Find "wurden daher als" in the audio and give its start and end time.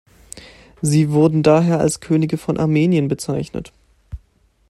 1.11-1.99